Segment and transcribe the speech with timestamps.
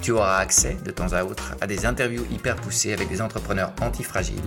[0.00, 3.72] tu auras accès de temps à autre à des interviews hyper poussées avec des entrepreneurs
[3.80, 4.40] antifragiles,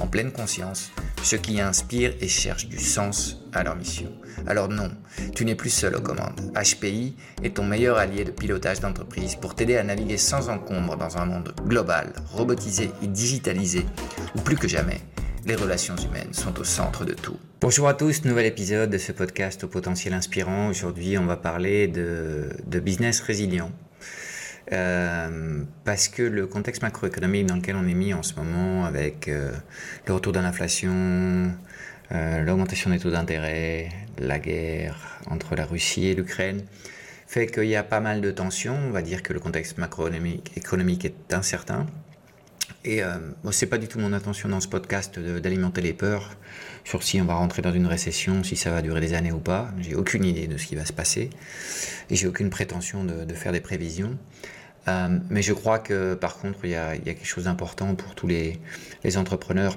[0.00, 0.90] en pleine conscience,
[1.22, 4.12] ceux qui inspirent et cherchent du sens à leur mission.
[4.46, 4.90] Alors non,
[5.34, 6.52] tu n'es plus seul aux commandes.
[6.54, 11.16] HPI est ton meilleur allié de pilotage d'entreprise pour t'aider à naviguer sans encombre dans
[11.16, 13.86] un monde global, robotisé et digitalisé,
[14.36, 15.00] où plus que jamais,
[15.46, 17.38] les relations humaines sont au centre de tout.
[17.60, 20.68] Bonjour à tous, nouvel épisode de ce podcast au potentiel inspirant.
[20.68, 23.70] Aujourd'hui, on va parler de, de business résilient.
[24.72, 29.28] Euh, parce que le contexte macroéconomique dans lequel on est mis en ce moment, avec
[29.28, 29.52] euh,
[30.06, 31.52] le retour de l'inflation,
[32.12, 36.62] euh, l'augmentation des taux d'intérêt, la guerre entre la Russie et l'Ukraine,
[37.26, 38.76] fait qu'il y a pas mal de tensions.
[38.76, 41.86] On va dire que le contexte macroéconomique économique est incertain.
[42.84, 46.30] Et euh, bon, c'est pas du tout mon intention dans ce podcast d'alimenter les peurs
[46.84, 49.38] sur si on va rentrer dans une récession, si ça va durer des années ou
[49.38, 49.70] pas.
[49.80, 51.30] J'ai aucune idée de ce qui va se passer
[52.08, 54.16] et j'ai aucune prétention de, faire des prévisions.
[54.88, 58.26] Euh, mais je crois que par contre, il y a, quelque chose d'important pour tous
[58.26, 58.58] les,
[59.16, 59.76] entrepreneurs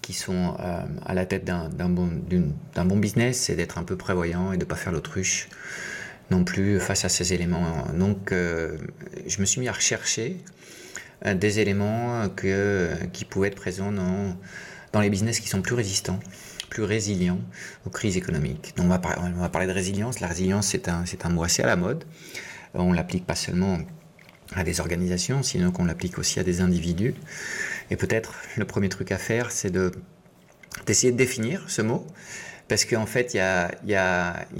[0.00, 2.10] qui sont euh, à la tête d'un bon,
[2.74, 5.48] bon, business, c'est d'être un peu prévoyant et de ne pas faire l'autruche
[6.32, 7.86] non plus face à ces éléments.
[7.94, 8.76] Donc, euh,
[9.26, 10.38] je me suis mis à rechercher
[11.24, 14.36] des éléments que, qui pouvaient être présents dans,
[14.92, 16.18] dans les business qui sont plus résistants
[16.72, 17.40] plus résilients
[17.84, 18.72] aux crises économiques.
[18.76, 20.20] Donc on va, parler de résilience.
[20.20, 22.04] La résilience, c'est un, un mot assez à la mode.
[22.72, 23.78] On l'applique pas seulement
[24.54, 27.14] à des organisations, sinon qu'on l'applique aussi à des individus.
[27.90, 29.92] Et peut-être le premier truc à faire, c'est de,
[30.86, 32.06] d'essayer de définir ce mot.
[32.68, 33.92] Parce qu'en fait, il y a, y,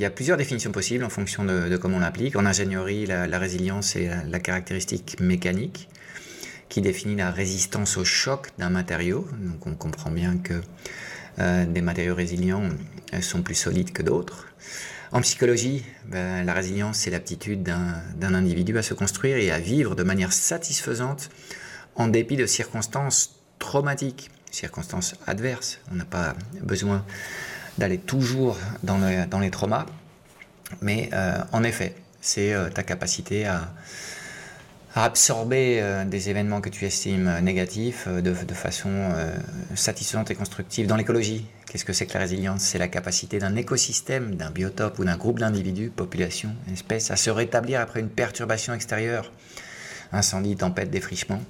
[0.01, 2.37] y a, plusieurs définitions possibles en fonction de, comment on l'applique.
[2.37, 5.89] En ingénierie, la, résilience est la caractéristique mécanique
[6.73, 9.29] qui définit la résistance au choc d'un matériau.
[9.33, 10.55] Donc on comprend bien que
[11.39, 12.67] euh, des matériaux résilients
[13.21, 14.47] sont plus solides que d'autres.
[15.13, 19.95] En psychologie, ben, la résilience, c'est l'aptitude d'un individu à se construire et à vivre
[19.95, 21.29] de manière satisfaisante
[21.95, 25.79] en dépit de circonstances traumatiques, circonstances adverses.
[25.93, 27.05] On n'a pas besoin
[27.77, 29.85] d'aller toujours dans, le, dans, les traumas,
[30.81, 33.75] mais euh, en effet, c'est euh, ta capacité à,
[34.95, 38.91] à absorber euh, des événements que tu estimes euh, négatifs euh, de, façon
[39.75, 40.87] satisfaisante et constructive.
[40.87, 42.61] Dans l'écologie, qu'est-ce que c'est que la résilience?
[42.61, 47.31] C'est la capacité d'un écosystème, d'un biotope ou d'un groupe d'individus, population, espèce, à se
[47.31, 49.33] rétablir après une perturbation extérieure,
[50.13, 51.41] incendie, tempête, défrichement.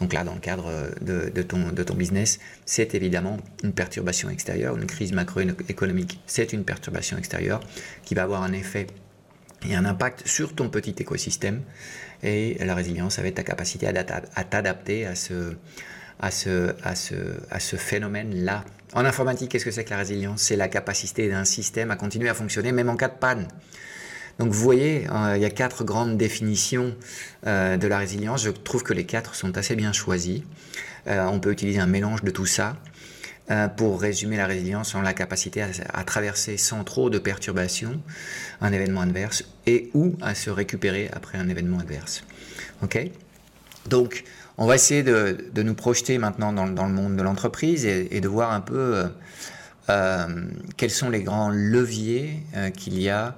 [0.00, 5.12] Donc là, dans le cadre de ton business, c'est évidemment une perturbation extérieure, une crise
[5.12, 7.60] macroéconomique, c'est une perturbation extérieure
[8.04, 8.86] qui va avoir un effet
[9.66, 11.62] et un impact sur ton petit écosystème
[12.22, 15.54] et la résilience, ça va être ta capacité à t'adapter à ce,
[17.76, 18.64] phénomène-là.
[18.94, 20.42] En informatique, qu'est-ce que c'est que la résilience?
[20.42, 23.46] C'est la capacité d'un système à continuer à fonctionner même en cas de panne.
[24.38, 26.94] Donc vous voyez, euh, il y a quatre grandes définitions
[27.46, 28.44] euh, de la résilience.
[28.44, 30.44] Je trouve que les quatre sont assez bien choisies.
[31.08, 32.76] Euh, on peut utiliser un mélange de tout ça.
[33.50, 37.98] Euh, pour résumer la résilience, a la capacité à, traverser sans trop de perturbations
[38.60, 42.24] un événement adverse et ou à se récupérer après un événement adverse.
[42.82, 43.10] Ok?
[43.86, 44.24] Donc,
[44.58, 48.20] on va essayer de, de, nous projeter maintenant dans, dans le monde de l'entreprise et,
[48.20, 49.08] de voir un peu euh,
[49.88, 50.26] euh,
[50.76, 52.42] quels sont les grands leviers
[52.76, 53.36] qu'il y a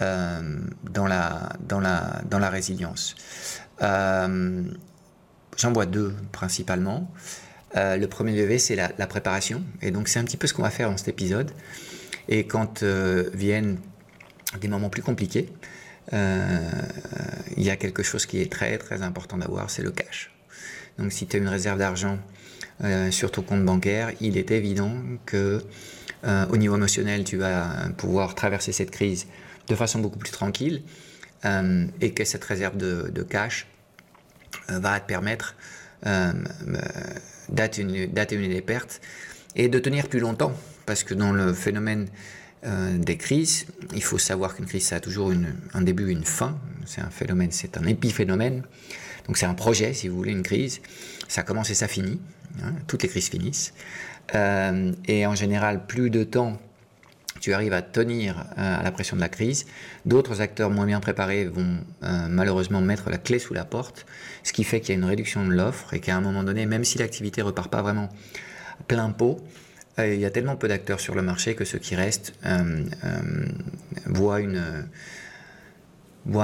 [0.00, 3.14] dans, la, dans, la, dans la résilience.
[3.80, 7.08] J'en vois deux principalement.
[7.76, 9.62] Euh, le premier levier, c'est la, préparation.
[9.82, 11.50] Et donc, c'est un petit peu ce qu'on va faire dans cet épisode.
[12.28, 13.78] Et quand euh, viennent
[14.60, 15.48] des moments plus compliqués,
[16.12, 16.58] euh,
[17.56, 20.30] il y a quelque chose qui est très, très important d'avoir, c'est le cash.
[20.98, 22.18] Donc, si tu as une réserve d'argent
[23.10, 24.92] sur ton compte bancaire, il est évident
[25.26, 25.62] que
[26.24, 29.26] au niveau émotionnel, tu vas pouvoir traverser cette crise
[29.68, 30.82] de façon beaucoup plus tranquille
[31.44, 33.68] et que cette réserve de cash
[34.68, 35.54] va te permettre
[37.48, 39.00] d'atténuer les pertes
[39.56, 40.52] et de tenir plus longtemps.
[40.86, 42.08] Parce que dans le phénomène
[42.94, 45.32] des crises, il faut savoir qu'une crise, ça a toujours
[45.74, 46.58] un début une fin.
[46.86, 48.62] C'est un phénomène, c'est un épiphénomène.
[49.26, 50.80] Donc c'est un projet, si vous voulez, une crise.
[51.28, 52.20] Ça commence et ça finit.
[52.62, 53.72] Hein, toutes les crises finissent.
[54.34, 56.58] Euh, et en général, plus de temps
[57.44, 59.66] tu arrives à tenir euh, à la pression de la crise,
[60.06, 64.06] d'autres acteurs moins bien préparés vont euh, malheureusement mettre la clé sous la porte,
[64.44, 66.64] ce qui fait qu'il y a une réduction de l'offre et qu'à un moment donné,
[66.64, 68.08] même si l'activité repart pas vraiment
[68.88, 69.46] plein pot,
[69.98, 72.32] il y a tellement peu d'acteurs sur le marché que ceux qui restent
[74.06, 74.40] voient,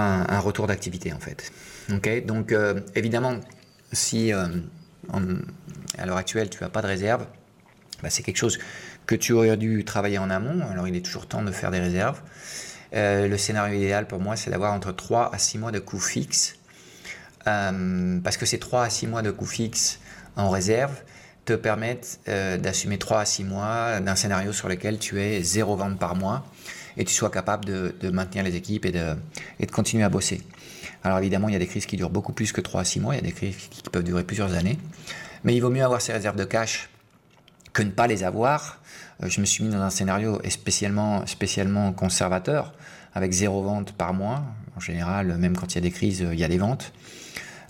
[0.02, 1.50] un, retour d'activité en fait.
[2.26, 2.54] Donc
[2.94, 3.40] évidemment,
[3.90, 4.46] si à
[6.04, 7.26] l'heure actuelle, tu n'as pas de réserve,
[8.02, 8.58] bah, c'est quelque chose
[9.06, 10.66] que tu aurais dû travailler en amont.
[10.70, 12.20] Alors, il est toujours temps de faire des réserves.
[12.94, 16.00] Euh, le scénario idéal pour moi, c'est d'avoir entre 3 à 6 mois de coûts
[16.00, 16.56] fixes.
[17.46, 20.00] Euh, parce que ces 3 à 6 mois de coûts fixes
[20.36, 20.92] en réserve
[21.44, 25.74] te permettent euh, d'assumer 3 à 6 mois d'un scénario sur lequel tu es zéro
[25.74, 26.44] vente par mois
[26.96, 29.16] et tu sois capable de, maintenir les équipes et de,
[29.58, 30.42] et de continuer à bosser.
[31.02, 33.00] Alors évidemment, il y a des crises qui durent beaucoup plus que 3 à 6
[33.00, 34.78] mois, il y a des crises qui peuvent durer plusieurs années.
[35.44, 36.90] Mais il vaut mieux avoir ces réserves de cash
[37.80, 38.78] que ne pas les avoir.
[39.22, 42.72] Euh, je me suis mis dans un scénario spécialement, spécialement conservateur,
[43.14, 44.42] avec zéro vente par mois.
[44.76, 46.92] En général, même quand il y a des crises, il y a des ventes.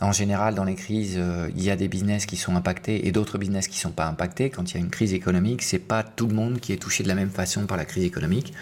[0.00, 3.12] En général, dans les crises, euh, il y a des business qui sont impactés et
[3.12, 4.50] d'autres business qui ne sont pas impactés.
[4.50, 7.02] Quand il y a une crise économique, c'est pas tout le monde qui est touché
[7.02, 8.52] de la même façon par la crise économique.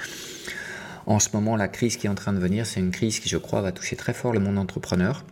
[1.06, 3.28] En ce moment, la crise qui est en train de venir, c'est une crise qui,
[3.28, 5.24] je crois, va toucher très fort le monde entrepreneur.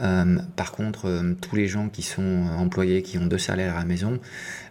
[0.00, 3.80] Euh, par contre, euh, tous les gens qui sont employés, qui ont deux salaires à
[3.80, 4.18] la maison,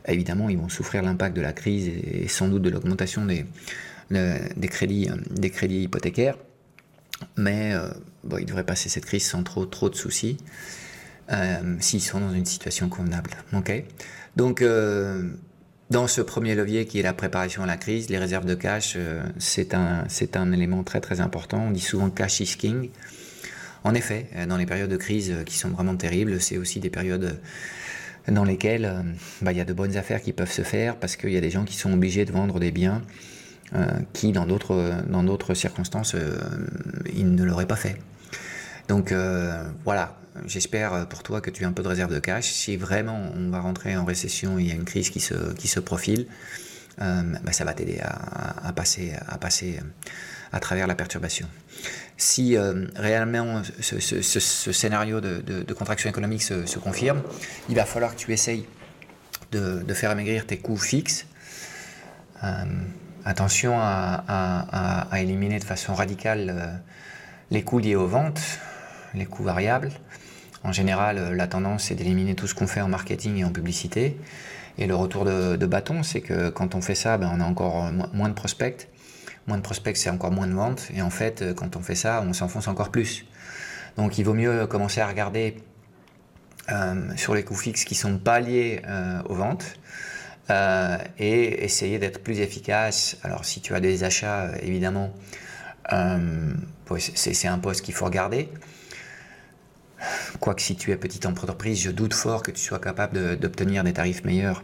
[0.07, 3.45] évidemment, ils vont souffrir l'impact de la crise et, sans doute de l'augmentation des,
[4.67, 6.37] crédits, euh, hypothécaires.
[7.37, 7.73] Mais
[8.37, 10.37] ils devraient passer cette crise sans trop, de soucis.
[11.79, 13.29] s'ils sont dans une situation convenable.
[14.35, 14.61] Donc,
[15.89, 18.97] dans ce premier levier qui est la préparation à la crise, les réserves de cash,
[19.37, 21.67] c'est un, un élément très très important.
[21.67, 22.89] On dit souvent cash is king.
[23.83, 26.79] En effet, euh, dans les périodes de crise euh, qui sont vraiment terribles, c'est aussi
[26.79, 27.37] des périodes
[28.27, 29.03] euh, dans lesquelles
[29.41, 31.41] bah, il y a de bonnes affaires qui peuvent se faire parce qu'il y a
[31.41, 33.01] des gens qui sont obligés de vendre des biens
[34.13, 36.15] qui, dans d'autres circonstances,
[37.13, 37.97] ils ne l'auraient pas fait.
[38.87, 39.11] Donc
[39.83, 40.15] voilà,
[40.45, 42.45] j'espère pour toi que tu as un peu de réserve de cash.
[42.51, 45.53] Si vraiment on va rentrer en récession et il y a une crise qui se,
[45.55, 46.27] qui se profile,
[46.99, 49.79] bah, ça va t'aider à, passer, à passer
[50.53, 51.47] à travers la perturbation.
[52.15, 53.99] Si euh, réellement ce,
[54.39, 57.21] scénario de, contraction économique se, confirme,
[57.69, 58.65] il va falloir que tu essayes
[59.51, 61.25] de, faire amaigrir tes coûts fixes.
[62.43, 62.65] Euh,
[63.25, 66.67] attention à, éliminer de façon radicale euh,
[67.49, 68.41] les coûts liés aux ventes,
[69.15, 69.91] les coûts variables.
[70.63, 74.17] En général, la tendance est d'éliminer tout ce qu'on fait en marketing et en publicité.
[74.77, 77.91] Et le retour de, bâton, c'est que quand on fait ça, ben, on a encore
[78.13, 78.87] moins de prospects
[79.47, 80.89] moins de prospects, c'est encore moins de ventes.
[80.93, 83.25] Et en fait, euh, quand on fait ça, on s'enfonce encore plus.
[83.97, 85.57] Donc il vaut mieux commencer à regarder
[86.71, 89.77] euh, sur les coûts fixes qui sont pas liés euh, aux ventes
[91.17, 93.17] et essayer d'être plus efficace.
[93.23, 95.13] Alors si tu as des achats, évidemment,
[96.97, 98.49] c'est un poste qu'il faut regarder.
[100.41, 103.93] Quoique si tu es petite entreprise, je doute fort que tu sois capable d'obtenir des
[103.93, 104.63] tarifs meilleurs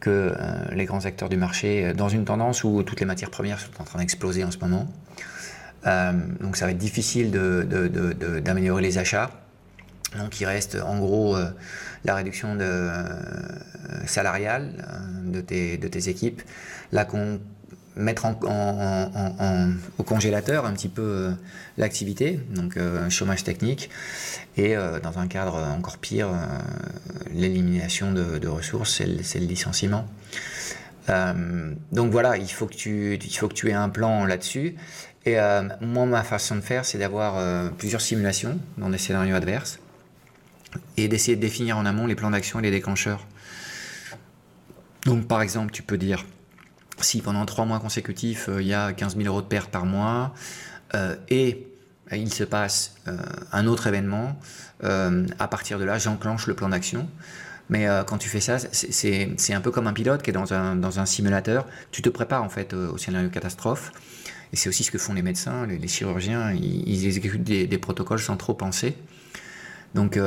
[0.00, 3.30] que euh, les grands acteurs du marché euh, dans une tendance où toutes les matières
[3.30, 4.86] premières sont en train d'exploser en ce moment.
[5.86, 9.30] Euh, donc ça va être difficile d'améliorer les achats.
[10.18, 11.36] Donc il reste en gros
[12.04, 12.56] la réduction
[14.06, 14.72] salariale
[15.26, 16.40] de tes, de tes équipes,
[16.92, 17.04] la
[17.98, 18.26] mettre
[19.98, 21.30] au congélateur un petit peu
[21.76, 23.90] l'activité, donc un chômage technique,
[24.58, 26.36] et euh, dans un cadre encore pire, euh,
[27.32, 30.04] l'élimination de, ressources, c'est le, licenciement.
[31.08, 34.74] Euh, donc voilà, il faut que tu aies un plan là-dessus.
[35.26, 35.36] Et
[35.82, 39.78] moi, ma façon de faire, c'est d'avoir plusieurs simulations dans des scénarios adverses
[40.96, 43.26] et d'essayer de définir en amont les plans d'action et les déclencheurs.
[45.04, 46.24] Donc par exemple, tu peux dire,
[47.04, 50.34] si pendant trois mois consécutifs, il y a 15 000 euros de pertes par mois,
[51.28, 51.68] et
[52.16, 53.16] il se passe euh,
[53.52, 54.38] un autre événement.
[54.84, 57.08] Euh, à partir de là, j'enclenche le plan d'action.
[57.70, 60.54] Mais euh, quand tu fais ça, c'est un peu comme un pilote qui est dans
[60.54, 61.66] un, dans un simulateur.
[61.90, 63.92] Tu te prépares en fait au scénario catastrophe.
[64.52, 66.52] Et c'est aussi ce que font les médecins, les, chirurgiens.
[66.52, 68.96] Ils, exécutent des, protocoles sans trop penser.
[69.94, 70.18] Donc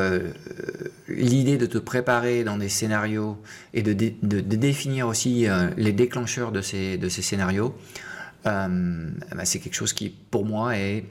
[1.07, 3.37] l'idée de te préparer dans des scénarios
[3.73, 5.45] et de, de, définir aussi
[5.77, 7.75] les déclencheurs de ces, de ces scénarios,
[8.43, 8.69] bah,
[9.43, 11.05] c'est quelque chose qui pour moi est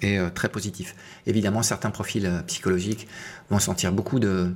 [0.00, 0.94] est très positif.
[1.26, 3.06] Évidemment, certains profils psychologiques
[3.50, 4.54] vont sentir beaucoup de,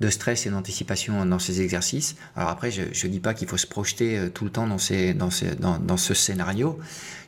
[0.00, 2.16] de stress et d'anticipation dans ces exercices.
[2.36, 5.14] Alors après, je ne dis pas qu'il faut se projeter tout le temps dans, ces,
[5.14, 6.78] dans, ces, dans, ce scénario.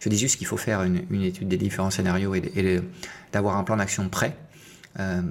[0.01, 2.81] Je dis juste qu'il faut faire une, étude des différents scénarios et,
[3.33, 4.37] d'avoir un plan d'action prêt,
[4.99, 5.23] euh,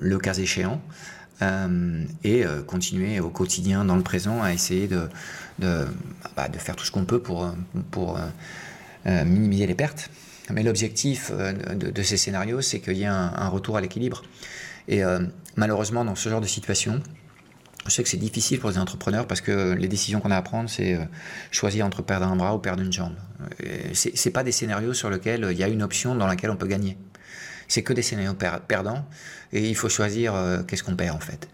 [0.00, 0.80] le cas échéant.
[1.42, 5.08] Euh, et euh, continuer au quotidien, dans le présent, à essayer de,
[5.58, 5.86] de,
[6.36, 7.50] bah, de faire tout ce qu'on peut pour,
[7.90, 8.18] pour
[9.06, 10.10] euh, minimiser les pertes.
[10.52, 14.22] Mais l'objectif de, ces scénarios, c'est qu'il y ait un retour à l'équilibre.
[14.88, 15.02] Et
[15.56, 17.00] malheureusement, dans ce genre de situation,
[17.86, 20.42] je sais que c'est difficile pour les entrepreneurs parce que les décisions qu'on a à
[20.42, 20.98] prendre, c'est
[21.50, 23.14] choisir entre perdre un bras ou perdre une jambe.
[23.92, 26.56] Ce n'est pas des scénarios sur lesquels il y a une option dans laquelle on
[26.56, 26.96] peut gagner
[27.70, 29.06] c'est que des scénarios perdants
[29.52, 31.48] et il faut choisir euh, qu'est-ce qu'on perd en fait.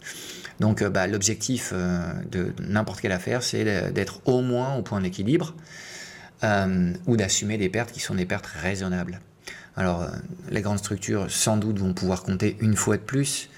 [0.59, 5.01] Donc euh, bah, l'objectif euh, de n'importe quelle affaire, c'est d'être au moins au point
[5.01, 5.55] d'équilibre
[7.07, 9.21] ou d'assumer des pertes qui sont des pertes raisonnables.
[9.77, 10.09] Alors
[10.51, 13.51] les grandes structures sans doute vont pouvoir compter une fois de plus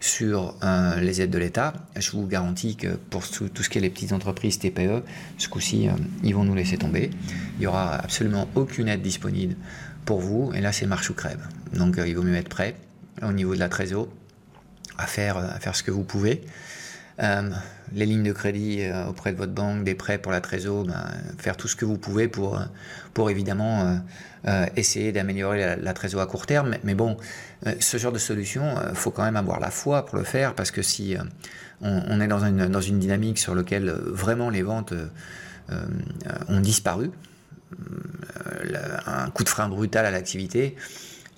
[0.00, 0.54] sur
[1.00, 1.72] les aides de l'État.
[1.96, 5.02] Je vous garantis que pour tout, ce qui est les petites entreprises TPE,
[5.38, 5.88] ce coup-ci,
[6.22, 7.10] ils vont nous laisser tomber.
[7.56, 9.56] Il n'y aura absolument aucune aide disponible
[10.04, 11.40] pour vous, et là c'est marche ou crève.
[11.74, 12.76] Donc euh, il vaut mieux être prêt
[13.22, 14.08] au niveau de la trésor
[14.98, 16.42] à faire, à faire ce que vous pouvez.
[17.88, 20.84] Euh, les lignes de crédit euh, auprès de votre banque, des prêts pour la trésor,
[20.84, 21.06] ben,
[21.38, 22.60] faire tout ce que vous pouvez pour,
[23.14, 24.00] pour évidemment
[24.76, 26.76] essayer d'améliorer la, la, trésor à court terme.
[26.84, 27.16] Mais, bon,
[27.80, 30.70] ce genre de solution, il faut quand même avoir la foi pour le faire parce
[30.70, 31.16] que si
[31.80, 34.94] on, est dans une, dans une dynamique sur laquelle vraiment les ventes
[36.48, 37.10] ont disparu,
[39.06, 40.76] un coup de frein brutal à l'activité,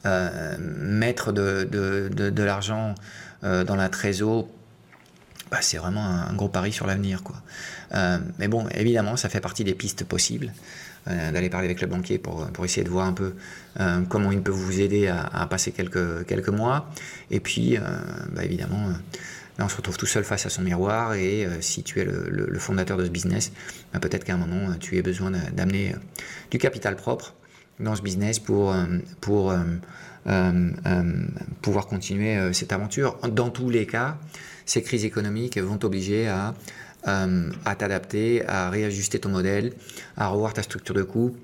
[0.07, 2.95] euh, mettre de, de, de, l'argent
[3.43, 4.47] euh, dans la trésor,
[5.51, 7.23] bah, c'est vraiment un, gros pari sur l'avenir.
[7.95, 10.53] Euh, mais bon, évidemment, ça fait partie des pistes possibles.
[11.07, 13.35] d'aller parler avec le banquier pour, essayer de voir un peu
[14.09, 16.91] comment il peut vous aider à, passer quelques, mois.
[17.31, 17.79] Et puis,
[18.35, 18.93] bah, évidemment,
[19.59, 22.05] Là, on se retrouve tout seul face à son miroir et euh, si tu es
[22.05, 23.53] le, fondateur de ce business,
[23.93, 25.99] bah, peut-être qu'à un moment, tu aies besoin d'amener euh,
[26.53, 27.35] du capital propre
[27.81, 29.53] dans ce business euh, pour
[31.63, 33.19] pouvoir continuer cette aventure.
[33.29, 34.19] Dans tous les cas,
[34.67, 36.55] ces crises économiques vont t'obliger à,
[37.75, 39.73] t'adapter, à réajuster ton modèle,
[40.17, 41.35] à revoir ta structure de coûts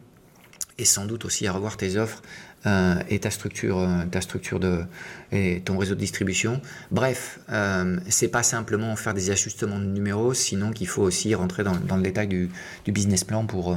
[0.79, 2.23] et sans doute aussi à revoir tes offres
[2.67, 4.85] euh, et ta structure, euh, ta structure de,
[5.33, 6.63] et ton réseau de distribution.
[6.91, 11.63] Bref, euh, c'est pas simplement faire des ajustements de numéros, sinon qu'il faut aussi rentrer
[11.63, 12.51] dans, le détail du,
[12.87, 13.77] business plan pour,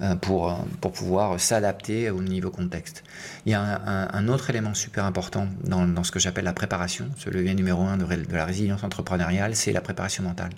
[0.00, 3.04] euh, pour, pour pouvoir s'adapter au niveau contexte.
[3.44, 7.30] Il y a un, autre élément super important dans, ce que j'appelle la préparation, ce
[7.30, 10.50] levier numéro un de, la résilience entrepreneuriale, c'est la préparation mentale.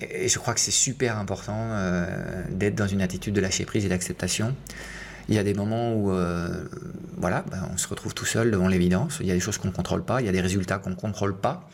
[0.00, 1.70] Et je crois que c'est super important
[2.50, 4.54] d'être dans une attitude de lâcher prise et d'acceptation
[5.28, 6.64] il y a des moments où euh,
[7.16, 9.18] voilà, ben, on se retrouve tout seul devant l'évidence.
[9.20, 10.90] Il y a des choses qu'on ne contrôle pas, il y a des résultats qu'on
[10.90, 11.68] ne contrôle pas.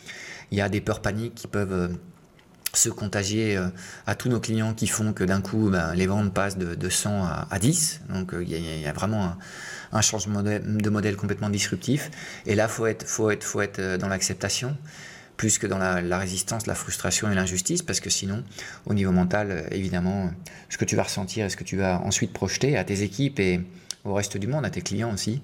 [0.50, 1.88] Il y a des peurs paniques qui peuvent euh,
[2.74, 3.68] se contagier euh,
[4.06, 6.88] à tous nos clients qui font que d'un coup, ben, les ventes passent de, de
[6.88, 8.02] 100 à, à, 10.
[8.10, 9.38] Donc il y, a, vraiment un,
[9.92, 12.10] un, changement de modèle, complètement disruptif.
[12.46, 14.76] Et là, faut être, faut, être, faut être dans l'acceptation
[15.36, 18.44] plus que dans la, résistance, la frustration et l'injustice, parce que sinon,
[18.86, 20.30] au niveau mental, euh, évidemment,
[20.68, 23.40] ce que tu vas ressentir et ce que tu vas ensuite projeter à tes équipes
[23.40, 23.60] et
[24.04, 25.42] au reste du monde, à tes clients aussi,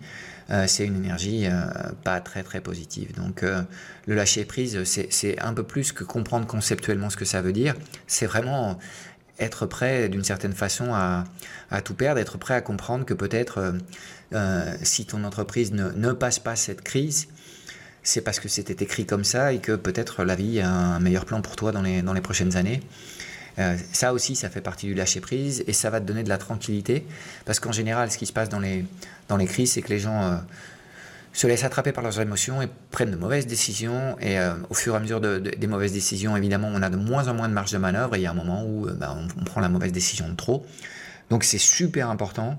[0.50, 1.66] euh, c'est une énergie euh,
[2.04, 3.14] pas très très positive.
[3.14, 3.62] Donc euh,
[4.07, 7.75] le lâcher prise, c'est un peu plus que comprendre conceptuellement ce que ça veut dire,
[8.07, 8.78] c'est vraiment
[9.38, 11.25] être prêt d'une certaine façon à,
[11.85, 13.75] tout perdre, être prêt à comprendre que peut-être
[14.33, 17.28] euh, si ton entreprise ne passe pas cette crise,
[18.09, 21.27] c'est parce que c'était écrit comme ça et que peut-être la vie a un meilleur
[21.27, 22.81] plan pour toi dans les, dans les prochaines années.
[23.59, 26.29] Euh, ça aussi, ça fait partie du lâcher prise et ça va te donner de
[26.31, 27.07] la tranquillité
[27.45, 28.87] parce qu'en général, ce qui se passe dans les,
[29.29, 30.37] dans les crises, c'est que les gens euh,
[31.35, 34.17] se laissent attraper par leurs émotions et prennent de mauvaises décisions.
[34.21, 36.88] Et euh, au fur et à mesure de, de, des mauvaises décisions, évidemment, on a
[36.88, 38.88] de moins en moins de marge de manœuvre et il y a un moment où
[38.91, 40.65] bah, on, on, prend la mauvaise décision de trop.
[41.29, 42.57] Donc c'est super important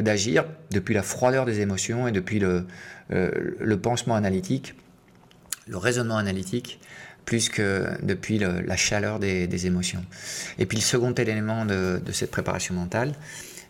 [0.00, 2.64] d'agir depuis la froideur des émotions et depuis le,
[3.12, 4.74] euh, le pansement analytique,
[5.66, 6.80] le raisonnement analytique,
[7.24, 10.04] plus que depuis la chaleur des, émotions.
[10.58, 13.12] Et puis le second élément de, cette préparation mentale,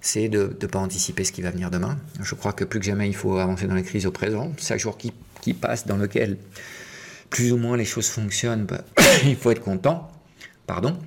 [0.01, 1.99] c'est de ne pas anticiper ce qui va venir demain.
[2.23, 4.53] Je crois que plus que jamais, il faut avancer dans les crises au présent.
[4.59, 5.13] Chaque jour qui,
[5.43, 6.39] qui passe dans lequel
[7.29, 8.67] plus ou moins les choses fonctionnent,
[9.25, 10.11] il faut être content.
[10.67, 10.99] Pardon.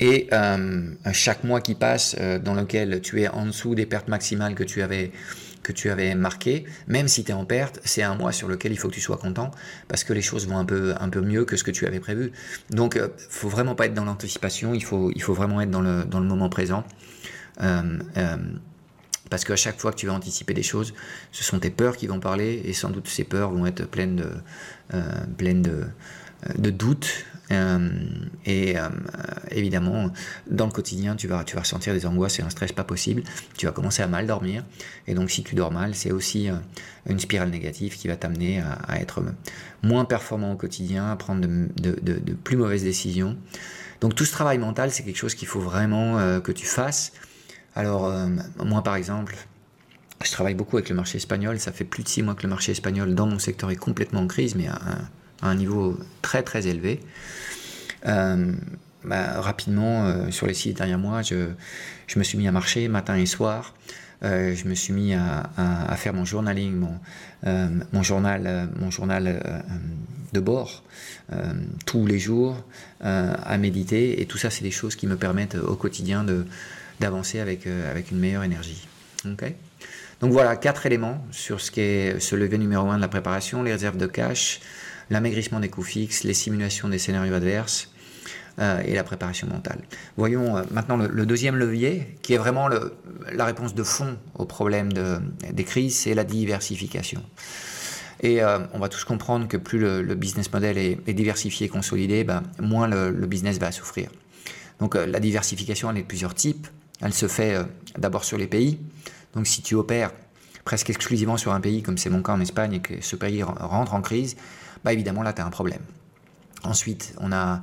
[0.00, 4.08] Et euh, chaque mois qui passe euh, dans lequel tu es en dessous des pertes
[4.08, 5.12] maximales que tu avais
[5.62, 8.70] que tu avais marqué, même si tu es en perte, c'est un mois sur lequel
[8.70, 9.50] il faut que tu sois content
[9.88, 12.00] parce que les choses vont un peu, un peu mieux que ce que tu avais
[12.00, 12.32] prévu.
[12.68, 15.80] Donc, euh, faut vraiment pas être dans l'anticipation, il faut, il faut vraiment être dans
[15.80, 16.84] le, dans le moment présent.
[17.62, 18.36] Euh, euh,
[19.30, 20.92] Parce qu'à chaque fois que tu vas anticiper des choses,
[21.32, 24.22] ce sont tes peurs qui vont parler et sans doute ces peurs vont être pleines
[24.92, 25.02] euh,
[25.38, 25.86] pleines de,
[26.46, 27.24] euh, de doutes.
[27.50, 27.90] Euh,
[28.46, 28.76] et
[29.50, 30.10] évidemment,
[30.50, 33.22] dans le quotidien, tu vas, tu vas ressentir des angoisses et un stress pas possible.
[33.56, 34.64] Tu vas commencer à mal dormir.
[35.06, 36.48] Et donc, si tu dors mal, c'est aussi
[37.08, 39.22] une spirale négative qui va t'amener à, être
[39.82, 43.36] moins performant au quotidien, à prendre de, plus mauvaises décisions.
[44.00, 47.12] Donc, tout ce travail mental, c'est quelque chose qu'il faut vraiment que tu fasses.
[47.76, 48.28] Alors, euh,
[48.64, 49.36] moi par exemple,
[50.24, 51.58] je travaille beaucoup avec le marché espagnol.
[51.58, 54.20] Ça fait plus de six mois que le marché espagnol dans mon secteur est complètement
[54.20, 54.80] en crise, mais à
[55.44, 57.00] un, niveau très très élevé.
[58.06, 58.52] Euh,
[59.04, 61.52] bah, rapidement, euh, sur les six derniers mois, je,
[62.16, 63.74] me suis mis à marcher matin et soir.
[64.22, 66.74] je me suis mis à, faire mon journaling,
[67.92, 69.62] mon, journal, mon journal
[70.32, 70.82] de bord
[71.84, 72.64] tous les jours,
[73.00, 74.22] à méditer.
[74.22, 76.24] Et tout ça, c'est des choses qui me permettent au quotidien
[77.00, 78.86] d'avancer avec, euh, avec une meilleure énergie.
[80.20, 83.62] Donc voilà, quatre éléments sur ce qui est ce levier numéro un de la préparation,
[83.62, 84.60] les réserves de cash,
[85.10, 87.90] l'amaigrissement des coûts fixes, les simulations des scénarios adverses
[88.58, 89.80] euh, et la préparation mentale.
[90.16, 94.92] Voyons euh, maintenant le, deuxième levier, qui est vraiment la réponse de fond au problème
[94.92, 95.18] de,
[95.52, 97.22] des crises, c'est la diversification.
[98.22, 102.42] Et on va tous comprendre que plus le, business model est, diversifié et consolidé, ben,
[102.58, 104.08] moins le, business va souffrir.
[104.78, 106.66] Donc la diversification, elle est de plusieurs types.
[107.00, 107.64] Elle se fait euh,
[107.98, 108.78] d'abord sur les pays.
[109.34, 110.12] Donc si tu opères
[110.64, 113.42] presque exclusivement sur un pays, comme c'est mon cas en Espagne, et que ce pays
[113.42, 114.36] rentre en crise,
[114.84, 115.80] bah évidemment là, tu as un problème.
[116.62, 117.62] Ensuite, on a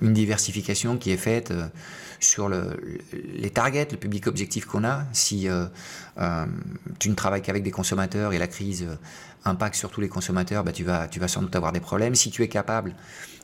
[0.00, 1.68] une diversification qui est faite euh,
[2.18, 5.04] sur les targets, le public objectif qu'on a.
[5.12, 5.66] Si euh,
[6.98, 8.86] tu ne travailles qu'avec des consommateurs et la crise
[9.44, 12.14] impacte sur tous les consommateurs, bah, tu, vas, sans doute avoir des problèmes.
[12.14, 12.94] Si tu es capable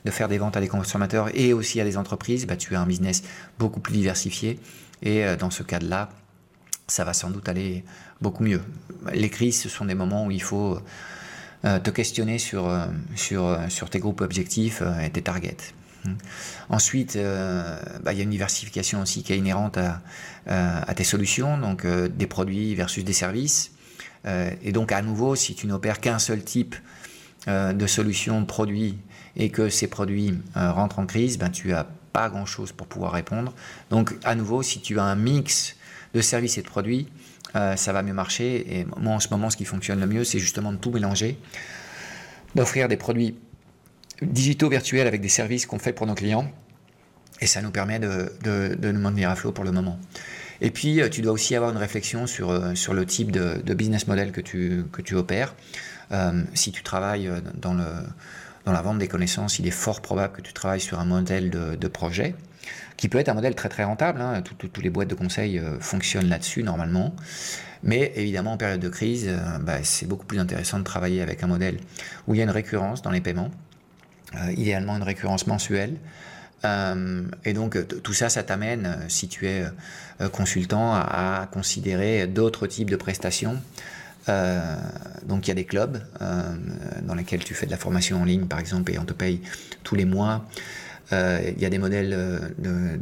[0.03, 2.81] de faire des ventes à des consommateurs et aussi à des entreprises, bah, tu as
[2.81, 3.23] un business
[3.57, 4.59] beaucoup plus diversifié.
[5.01, 6.09] Et euh, dans ce cas-là,
[6.87, 7.83] ça va sans doute aller
[8.21, 8.61] beaucoup mieux.
[9.13, 10.81] Les crises, ce sont des moments où il faut euh,
[11.83, 15.73] te questionner sur, euh, sur, sur tes groupes objectifs et tes targets.
[16.69, 20.01] Ensuite, bah, il y a une diversification aussi qui est inhérente à,
[20.45, 23.71] à tes solutions, donc des produits versus des services.
[24.27, 26.75] et donc, à nouveau, si tu n'opères qu'un seul type
[27.47, 28.99] de solution, de produit
[29.35, 33.11] et que ces produits euh, rentrent en crise, ben, tu n'as pas grand-chose pour pouvoir
[33.11, 33.53] répondre.
[33.89, 35.75] Donc, à nouveau, si tu as un mix
[36.13, 37.07] de services et de produits,
[37.55, 38.79] euh, ça va mieux marcher.
[38.79, 41.37] Et moi, en ce moment, ce qui fonctionne le mieux, c'est justement de tout mélanger,
[42.55, 43.35] d'offrir des produits
[44.21, 46.51] digitaux virtuels avec des services qu'on fait pour nos clients.
[47.41, 49.99] Et ça nous permet de, de, nous maintenir à flot pour le moment.
[50.61, 54.07] Et puis, euh, tu dois aussi avoir une réflexion sur, sur le type de, business
[54.07, 55.53] model que tu, que tu opères.
[56.53, 57.83] si tu travailles dans le,
[58.65, 61.49] dans la vente des connaissances, il est fort probable que tu travailles sur un modèle
[61.49, 62.35] de, projet
[62.97, 64.21] qui peut être un modèle très très rentable.
[64.21, 64.41] Hein.
[64.41, 67.15] Toutes les boîtes de conseil euh, fonctionnent là-dessus normalement.
[67.83, 71.43] Mais évidemment, en période de crise, euh, bah, c'est beaucoup plus intéressant de travailler avec
[71.43, 71.77] un modèle
[72.27, 73.51] où il y a une récurrence dans les paiements,
[74.35, 75.97] euh, idéalement une récurrence mensuelle.
[77.43, 79.65] et donc tout ça, ça t'amène, si tu es
[80.31, 83.61] consultant, à considérer d'autres types de prestations
[84.27, 85.99] donc il y a des clubs
[87.03, 89.41] dans lesquels tu fais de la formation en ligne, par exemple, et on te paye
[89.83, 90.45] tous les mois.
[91.13, 92.09] Euh, il y a des modèles
[92.57, 92.99] de,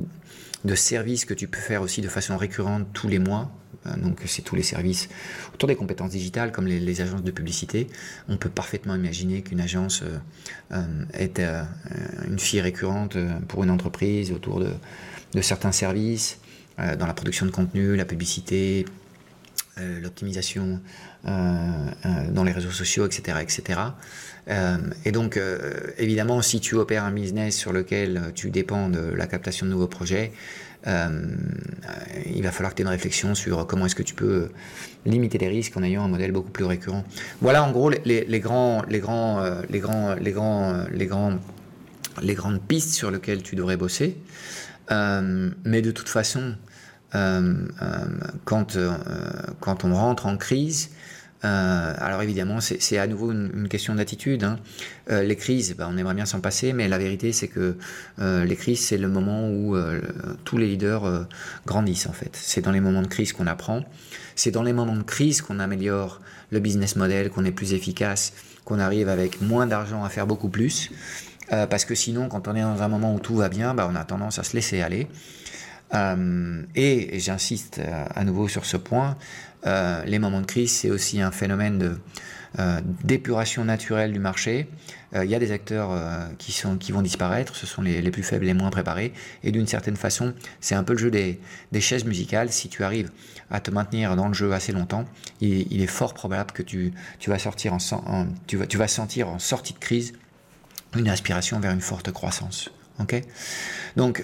[0.66, 3.52] de, services que tu peux faire aussi de façon récurrente tous les mois.
[3.98, 5.10] donc c'est tous les services
[5.54, 7.88] autour des compétences digitales, comme les, agences de publicité.
[8.30, 10.04] On peut parfaitement imaginer qu'une agence
[11.14, 11.42] est
[12.28, 16.40] une fille récurrente pour une entreprise autour de, certains services,
[16.78, 19.03] dans la production de contenu, la publicité, euh,
[19.78, 20.80] l'optimisation
[21.26, 21.30] euh,
[22.06, 23.40] euh, dans les réseaux sociaux, etc.
[23.42, 23.80] etc.
[25.06, 25.40] et donc,
[25.98, 29.88] évidemment, si tu opères un business sur lequel tu dépends de la captation de nouveaux
[29.88, 30.34] projets,
[30.86, 34.50] il va falloir que tu aies une réflexion sur comment est-ce que tu peux
[35.06, 37.06] limiter les risques en ayant un modèle beaucoup plus récurrent.
[37.40, 38.92] Voilà en gros les, grandes
[42.68, 44.18] pistes sur lesquelles tu devrais bosser.
[44.90, 46.73] mais de toute façon, euh, euh,
[47.14, 48.92] quand, euh,
[49.60, 50.90] quand on rentre en crise,
[51.42, 54.46] alors évidemment, c'est à nouveau une, question d'attitude.
[54.46, 54.60] Hein.
[55.10, 57.76] les crises, bah, on aimerait bien s'en passer, mais la vérité, c'est que
[58.20, 59.76] les crises, c'est le moment où
[60.46, 61.28] tous les leaders
[61.66, 62.32] grandissent en fait.
[62.34, 63.84] C'est dans les moments de crise qu'on apprend.
[64.38, 68.32] C'est dans les moments de crise qu'on améliore le business model, qu'on est plus efficace,
[68.64, 70.92] qu'on arrive avec moins d'argent à faire beaucoup plus.
[71.50, 73.98] parce que sinon, quand on est dans un moment où tout va bien, bah, on
[73.98, 75.10] a tendance à se laisser aller.
[75.94, 77.82] Et, j'insiste
[78.16, 79.18] à nouveau sur ce point,
[79.66, 81.98] les moments de crise, c'est aussi un phénomène de
[83.04, 84.68] d'épuration naturelle du marché.
[85.16, 85.90] Il y a des acteurs
[86.38, 89.12] qui, vont disparaître, ce sont les, plus faibles, les moins préparés,
[89.44, 91.40] et d'une certaine façon, c'est un peu le jeu des,
[91.80, 92.52] chaises musicales.
[92.52, 93.10] Si tu arrives
[93.50, 95.06] à te maintenir dans le jeu assez longtemps,
[95.42, 96.94] il, est fort probable que tu,
[97.26, 100.14] vas sortir en, tu vas sentir en sortie de crise
[100.96, 102.70] une aspiration vers une forte croissance.
[103.00, 103.20] Ok?
[103.96, 104.24] Donc,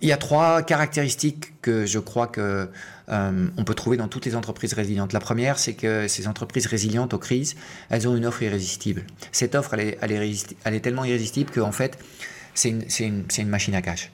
[0.00, 2.68] il y a trois caractéristiques que je crois que
[3.08, 5.12] euh, on peut trouver dans toutes les entreprises résilientes.
[5.12, 7.56] La première, c'est que ces entreprises résilientes aux crises,
[7.90, 9.04] elles ont une offre irrésistible.
[9.30, 11.98] Cette offre, elle est, elle est, elle est tellement irrésistible qu'en fait,
[12.54, 14.10] c'est une, une, une, machine à cash.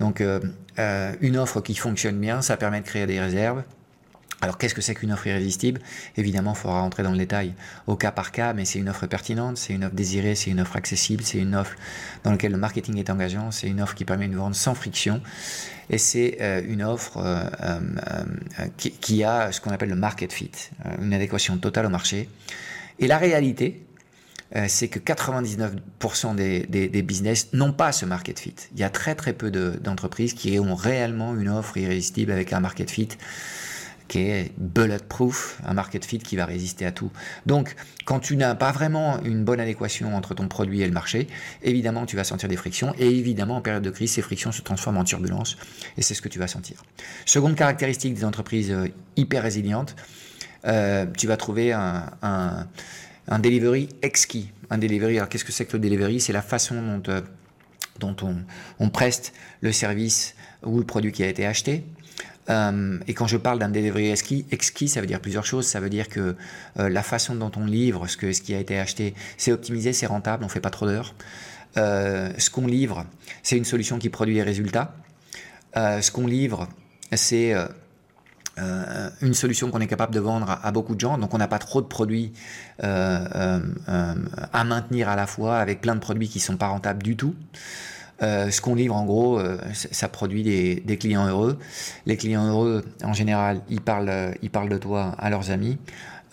[0.00, 0.40] Donc, euh,
[0.78, 3.62] euh, une offre qui fonctionne bien, ça permet de créer des réserves,
[4.42, 5.80] alors qu'est-ce que c'est qu'une offre irrésistible?
[6.16, 7.54] Évidemment, il faudra rentrer dans le détail
[7.86, 10.60] au cas par cas, mais c'est une offre pertinente, c'est une offre désirée, c'est une
[10.60, 11.76] offre accessible, c'est une offre
[12.24, 15.22] dans laquelle le marketing est engageant, c'est une offre qui permet de vendre sans friction,
[15.90, 20.50] et c'est euh, une offre euh, euh, qui, a ce qu'on appelle le market fit,
[21.00, 22.28] une adéquation totale au marché.
[22.98, 23.86] Et la réalité,
[24.66, 28.54] c'est que 99% des, des, business n'ont pas ce market fit.
[28.74, 32.60] Il y a très très peu d'entreprises qui ont réellement une offre irrésistible avec un
[32.60, 33.08] market fit
[34.12, 37.10] qui est bulletproof, un market fit qui va résister à tout.
[37.46, 41.28] Donc, quand tu n'as pas vraiment une bonne adéquation entre ton produit et le marché,
[41.62, 42.94] évidemment, tu vas sentir des frictions.
[42.98, 45.56] Et évidemment, en période de crise, ces frictions se transforment en turbulence.
[45.96, 46.82] Et c'est ce que tu vas sentir.
[47.24, 49.96] Seconde caractéristique des entreprises euh, hyper résilientes,
[50.66, 52.66] euh, tu vas trouver un,
[53.38, 54.52] delivery exquis.
[54.68, 56.20] Un delivery, alors qu'est-ce que c'est que le delivery?
[56.20, 57.00] C'est la façon
[57.98, 58.34] dont, euh,
[58.78, 61.86] on preste le service ou le produit qui a été acheté.
[62.50, 65.66] Euh, et quand je parle d'un delivery exquis, ça veut dire plusieurs choses.
[65.66, 66.36] Ça veut dire que
[66.78, 69.92] euh, la façon dont on livre ce, que, ce qui a été acheté, c'est optimisé,
[69.92, 71.14] c'est rentable, on fait pas trop d'heures.
[71.76, 73.06] Euh, ce qu'on livre,
[73.42, 74.94] c'est une solution qui produit des résultats.
[75.74, 76.68] ce qu'on livre,
[77.12, 77.54] c'est
[78.58, 81.16] une solution qu'on est capable de vendre à, beaucoup de gens.
[81.16, 82.32] Donc on n'a pas trop de produits
[82.80, 83.60] à
[84.64, 87.34] maintenir à la fois avec plein de produits qui sont pas rentables du tout.
[88.22, 91.58] Euh, ce qu'on livre, en gros, euh, ça produit des, clients heureux.
[92.06, 95.78] Les clients heureux, en général, ils parlent, ils parlent de toi à leurs amis.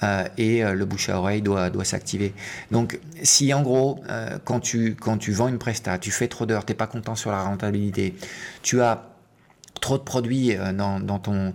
[0.01, 2.33] Euh, et le bouche à oreille doit, doit s'activer.
[2.71, 4.01] Donc, si en gros,
[4.45, 7.15] quand, tu, quand tu vends une presta, tu fais trop d'heures, tu n'es pas content
[7.15, 8.15] sur la rentabilité,
[8.61, 9.09] tu as
[9.79, 10.55] trop de produits
[11.23, 11.53] ton,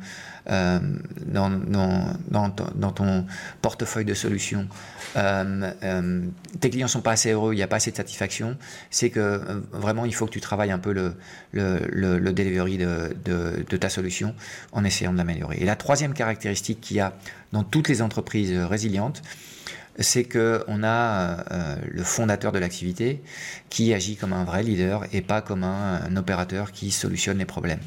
[0.50, 0.78] euh,
[1.26, 3.26] dans, ton
[3.62, 4.68] portefeuille de solutions,
[5.16, 6.22] euh, euh,
[6.60, 8.56] tes clients sont pas assez heureux, il n'y a pas assez de satisfaction,
[8.90, 11.14] c'est que vraiment il faut que tu travailles un peu le,
[11.52, 14.34] le, delivery de, de, de, ta solution
[14.72, 15.58] en essayant de l'améliorer.
[15.60, 17.14] Et la troisième caractéristique qu'il y a
[17.52, 19.22] dans toutes les entreprises résilientes,
[19.98, 23.22] c'est qu'on a euh, le fondateur de l'activité
[23.70, 27.80] qui agit comme un vrai leader et pas comme un, opérateur qui solutionne les problèmes.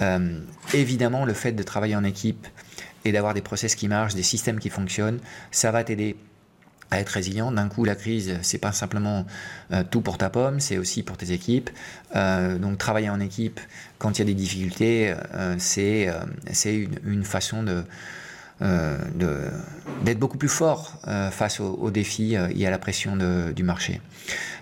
[0.00, 0.40] Euh,
[0.74, 2.46] évidemment, le fait de travailler en équipe
[3.04, 5.18] et d'avoir des process qui marchent, des systèmes qui fonctionnent,
[5.50, 6.16] ça va t'aider
[6.90, 7.52] à être résilient.
[7.52, 9.26] D'un coup, la crise, c'est pas simplement
[9.72, 11.70] euh, tout pour ta pomme, c'est aussi pour tes équipes.
[12.14, 13.60] donc, travailler en équipe
[13.98, 15.14] quand il y a des difficultés,
[15.58, 16.08] c'est
[17.04, 17.82] une, façon de euh,
[18.60, 23.16] d'être beaucoup plus fort euh, face aux, défis euh, et à la pression
[23.54, 24.00] du marché.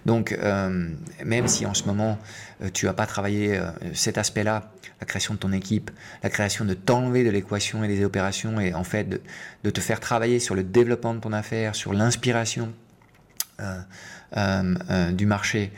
[0.05, 0.39] Donc,
[1.25, 2.17] même si en ce moment,
[2.73, 3.61] tu n'as pas travaillé
[3.93, 5.91] cet aspect-là, la création de ton équipe,
[6.23, 9.21] la création de t'enlever de l'équation et des opérations, et en fait
[9.63, 12.73] de, te faire travailler sur le développement de ton affaire, sur l'inspiration,
[13.61, 14.26] euh, euh, euh,
[15.13, 15.71] du marché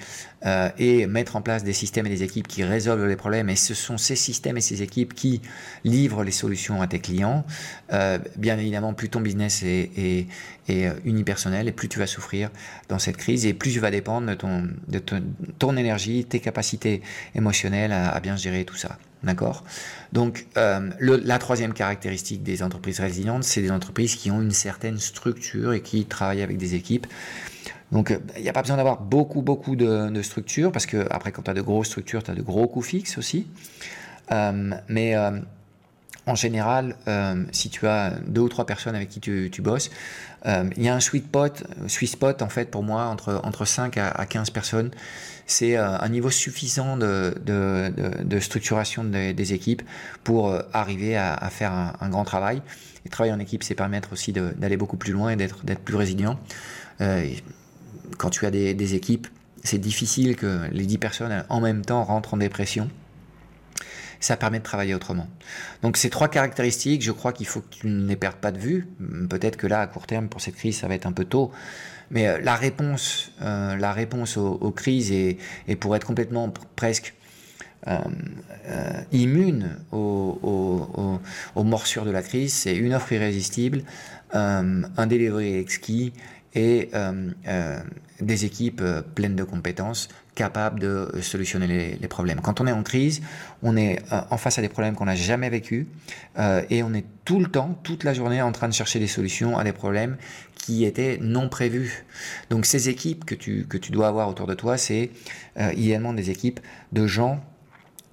[0.78, 3.48] et mettre en place des systèmes et des équipes qui résolvent les problèmes.
[3.48, 5.40] Et ce sont ces systèmes et ces équipes qui
[5.84, 7.44] livrent les solutions à tes clients.
[8.36, 10.26] bien évidemment, plus ton business est,
[11.04, 12.50] unipersonnel et plus tu vas souffrir
[12.88, 15.00] dans cette crise et plus tu vas dépendre de ton, de
[15.58, 17.02] ton, énergie, tes capacités
[17.34, 18.98] émotionnelles à, bien gérer tout ça.
[19.24, 19.64] D'accord?
[20.12, 25.72] Donc, la troisième caractéristique des entreprises résilientes, c'est des entreprises qui ont une certaine structure
[25.72, 27.06] et qui travaillent avec des équipes
[27.92, 31.42] donc, il n'y a pas besoin d'avoir beaucoup, beaucoup de, structures, parce que après, quand
[31.42, 33.46] tu as de grosses structures, tu as de gros coûts fixes aussi.
[34.30, 35.38] Euh, mais euh,
[36.26, 39.90] en général, euh, si tu as deux ou trois personnes avec qui tu, bosses,
[40.44, 43.96] il y a un sweet spot, sweet spot en fait pour moi entre, entre 5
[43.96, 44.90] à, 15 personnes.
[45.46, 49.82] C'est un niveau suffisant de, de, structuration des, équipes
[50.24, 52.60] pour arriver à, faire un, grand travail.
[53.06, 56.38] Et travailler en équipe, c'est permettre aussi d'aller beaucoup plus loin et d'être plus résilient
[58.16, 59.26] quand tu as des, équipes,
[59.64, 62.90] c'est difficile que les 10 personnes en même temps rentrent en dépression.
[64.20, 65.28] Ça permet de travailler autrement.
[65.82, 68.58] Donc ces trois caractéristiques, je crois qu'il faut que tu ne les perdes pas de
[68.58, 68.88] vue.
[69.30, 71.52] Peut-être que là, à court terme, pour cette crise, ça va être un peu tôt.
[72.10, 75.38] Mais euh, la réponse, euh, la réponse aux, crises et,
[75.78, 77.14] pour être complètement presque
[79.12, 80.40] immune aux,
[81.56, 82.52] morsures de la crise.
[82.52, 83.82] C'est une offre irrésistible,
[84.32, 86.12] un delivery exquis
[86.58, 86.90] et
[88.20, 88.82] des équipes
[89.14, 92.40] pleines de compétences capables de solutionner les, problèmes.
[92.40, 93.22] Quand on est en crise,
[93.62, 95.86] on est en face à des problèmes qu'on n'a jamais vécus
[96.70, 99.56] et on est tout le temps, toute la journée en train de chercher des solutions
[99.56, 100.16] à des problèmes
[100.68, 102.04] qui étaient non prévus.
[102.50, 105.10] Donc ces équipes que tu, que tu dois avoir autour de toi, c'est
[105.58, 106.60] euh, idéalement des équipes
[106.92, 107.42] de gens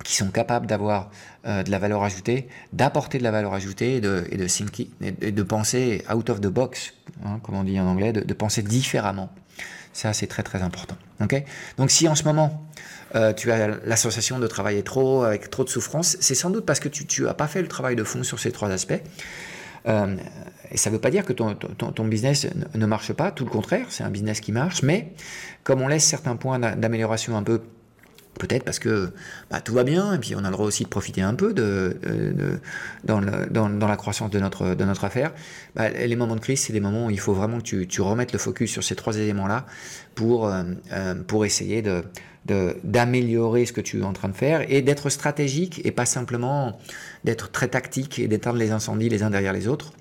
[0.05, 1.10] qui sont capables d'avoir
[1.45, 6.39] euh, de la valeur ajoutée, d'apporter de la valeur ajoutée et de penser out of
[6.39, 9.30] the box, hein, comme on dit en anglais, de, penser différemment.
[9.93, 10.97] Ça, c'est très très important.
[11.21, 11.45] Okay
[11.78, 12.67] Donc si en ce moment,
[13.15, 16.82] euh, tu as l'association de travailler trop, avec trop de souffrance, c'est sans doute parce
[16.82, 19.01] que tu n'as pas fait le travail de fond sur ces trois aspects.
[19.88, 20.15] Euh,
[20.71, 23.86] et ça ne veut pas dire que ton, business ne marche pas, tout le contraire,
[23.89, 25.13] c'est un business qui marche, mais
[25.63, 27.62] comme on laisse certains points d'amélioration un peu
[28.39, 29.12] Peut-être parce que
[29.50, 31.54] bah, tout va bien, et puis on a le droit aussi de profiter un peu
[31.54, 31.98] de,
[33.06, 35.32] dans, le, dans, la croissance de notre, affaire.
[35.76, 38.02] Bah, les moments de crise, c'est des moments où il faut vraiment que tu, tu
[38.02, 39.65] remettes le focus sur ces trois éléments-là
[40.15, 41.82] pour, euh, euh, pour essayer
[42.45, 46.80] d'améliorer ce que tu es en train de faire et d'être stratégique et pas simplement
[47.24, 49.93] d'être très tactique et d'éteindre les incendies les uns derrière les autres.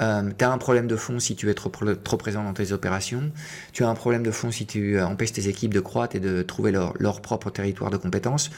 [0.00, 3.32] Euh, tu as un problème de fond si tu es trop, présent dans tes opérations.
[3.72, 6.20] Tu as un problème de fond si tu euh, empêches tes équipes de croître et
[6.20, 8.50] de trouver leur, propre territoire de compétences.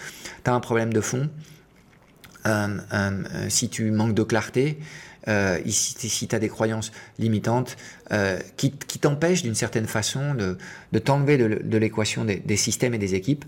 [0.44, 1.28] Tu as un problème de fond
[2.46, 4.78] euh, euh si tu manques de clarté.
[5.66, 7.76] Si, tu as des croyances limitantes
[8.56, 10.56] qui, t'empêchent d'une certaine façon de,
[11.00, 13.44] t'enlever de, l'équation des, systèmes et des équipes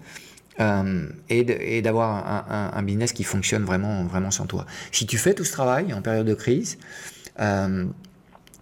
[1.29, 4.67] et d'avoir un, un, un, business qui fonctionne vraiment, vraiment sans toi.
[4.91, 6.79] Si tu fais tout ce travail en période de crise,
[7.41, 7.87] euh,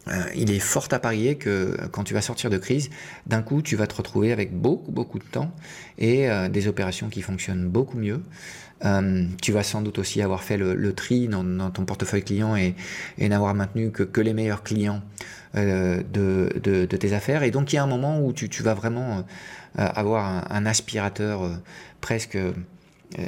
[0.09, 2.91] euh, il est fort à parier que quand tu vas sortir de crise,
[3.27, 5.51] d'un coup, tu vas te retrouver avec beaucoup, beaucoup de temps
[5.99, 8.23] et euh, des opérations qui fonctionnent beaucoup mieux.
[9.43, 12.75] tu vas sans doute aussi avoir fait le, tri dans, ton portefeuille client et,
[13.19, 15.03] n'avoir maintenu que, les meilleurs clients
[15.55, 17.43] de, tes affaires.
[17.43, 19.25] Et donc, il y a un moment où tu, vas vraiment
[19.75, 21.51] avoir un aspirateur
[22.01, 22.39] presque
[23.19, 23.25] euh,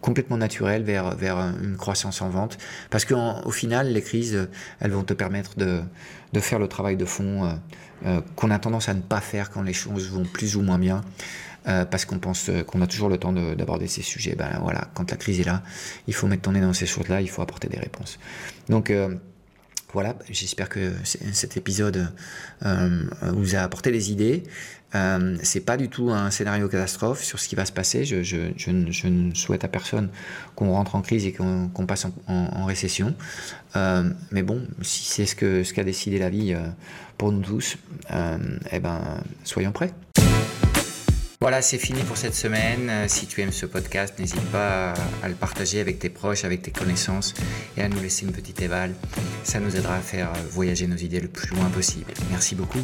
[0.00, 2.58] complètement naturel vers, vers une croissance en vente.
[2.90, 4.48] Parce qu'au final, les crises,
[4.80, 5.82] elles vont te permettre de,
[6.32, 7.52] de faire le travail de fond euh,
[8.06, 10.78] euh, qu'on a tendance à ne pas faire quand les choses vont plus ou moins
[10.78, 11.02] bien.
[11.64, 14.34] parce qu'on pense qu'on a toujours le temps d'aborder ces sujets.
[14.34, 15.62] Ben voilà, quand la crise est là,
[16.06, 18.18] il faut mettre ton nez dans ces choses-là, il faut apporter des réponses.
[18.68, 18.92] Donc
[19.94, 20.92] voilà, j'espère que
[21.32, 22.12] cet épisode
[22.60, 24.42] vous a apporté des idées.
[24.94, 28.04] Euh, c'est pas du tout un scénario catastrophe sur ce qui va se passer.
[28.04, 30.10] Je, ne souhaite à personne
[30.54, 33.14] qu'on rentre en crise et qu'on passe en, récession.
[33.76, 36.68] Euh, mais bon, si c'est ce qu'a décidé la vie euh,
[37.18, 37.76] pour nous tous,
[38.12, 38.38] euh,
[38.70, 39.00] eh ben,
[39.44, 39.92] soyons prêts.
[41.40, 43.06] Voilà, c'est fini pour cette semaine.
[43.06, 46.70] Si tu aimes ce podcast, n'hésite pas à le partager avec tes proches, avec tes
[46.70, 47.34] connaissances
[47.76, 48.94] et à nous laisser une petite éval.
[49.42, 52.14] Ça nous aidera à faire voyager nos idées le plus loin possible.
[52.30, 52.80] Merci beaucoup.